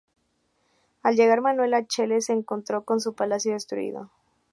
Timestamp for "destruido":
3.53-4.09